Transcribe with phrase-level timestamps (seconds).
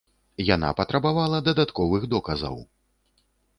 [0.55, 2.61] Яна патрабавала дадатковых доказаў.